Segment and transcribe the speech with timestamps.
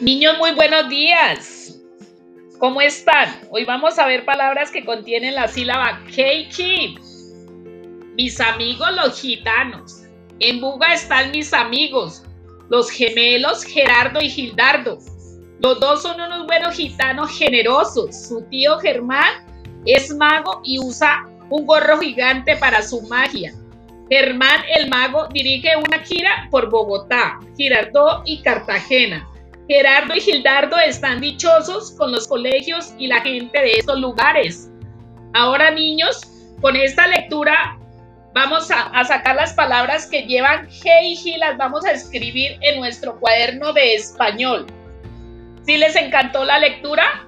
[0.00, 1.80] Niños, muy buenos días.
[2.58, 3.40] ¿Cómo están?
[3.50, 6.98] Hoy vamos a ver palabras que contienen la sílaba keiki.
[8.14, 10.02] Mis amigos los gitanos.
[10.38, 12.24] En Buga están mis amigos,
[12.68, 14.98] los gemelos Gerardo y Gildardo.
[15.60, 18.28] Los dos son unos buenos gitanos generosos.
[18.28, 19.46] Su tío Germán
[19.86, 23.54] es mago y usa un gorro gigante para su magia.
[24.10, 29.26] Germán el mago dirige una gira por Bogotá, Girardot y Cartagena.
[29.68, 34.70] Gerardo y Gildardo están dichosos con los colegios y la gente de estos lugares.
[35.34, 36.20] Ahora niños,
[36.60, 37.76] con esta lectura
[38.32, 42.78] vamos a, sacar las palabras que llevan G y G, las vamos a escribir en
[42.78, 44.66] nuestro cuaderno de español.
[45.64, 47.26] Si les encantó la lectura,